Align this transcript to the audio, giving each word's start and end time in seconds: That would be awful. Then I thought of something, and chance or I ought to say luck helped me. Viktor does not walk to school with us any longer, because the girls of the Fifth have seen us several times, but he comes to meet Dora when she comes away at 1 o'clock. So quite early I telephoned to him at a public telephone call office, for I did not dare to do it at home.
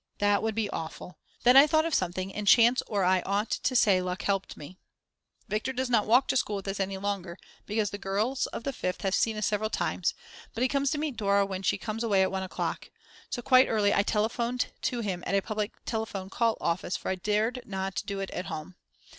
That 0.17 0.41
would 0.41 0.55
be 0.55 0.67
awful. 0.71 1.19
Then 1.43 1.55
I 1.55 1.67
thought 1.67 1.85
of 1.85 1.93
something, 1.93 2.33
and 2.33 2.47
chance 2.47 2.81
or 2.87 3.03
I 3.03 3.21
ought 3.21 3.51
to 3.51 3.75
say 3.75 4.01
luck 4.01 4.23
helped 4.23 4.57
me. 4.57 4.79
Viktor 5.47 5.71
does 5.73 5.91
not 5.91 6.07
walk 6.07 6.27
to 6.29 6.37
school 6.37 6.55
with 6.55 6.67
us 6.69 6.79
any 6.79 6.97
longer, 6.97 7.37
because 7.67 7.91
the 7.91 7.99
girls 7.99 8.47
of 8.47 8.63
the 8.63 8.73
Fifth 8.73 9.01
have 9.03 9.13
seen 9.13 9.37
us 9.37 9.45
several 9.45 9.69
times, 9.69 10.15
but 10.55 10.63
he 10.63 10.67
comes 10.67 10.89
to 10.89 10.97
meet 10.97 11.17
Dora 11.17 11.45
when 11.45 11.61
she 11.61 11.77
comes 11.77 12.03
away 12.03 12.23
at 12.23 12.31
1 12.31 12.41
o'clock. 12.41 12.89
So 13.29 13.43
quite 13.43 13.69
early 13.69 13.93
I 13.93 14.01
telephoned 14.01 14.71
to 14.81 15.01
him 15.01 15.23
at 15.27 15.35
a 15.35 15.41
public 15.43 15.71
telephone 15.85 16.31
call 16.31 16.57
office, 16.59 16.97
for 16.97 17.09
I 17.09 17.13
did 17.13 17.61
not 17.65 17.87
dare 17.91 17.91
to 17.91 18.05
do 18.07 18.19
it 18.21 18.31
at 18.31 18.45
home. 18.47 18.77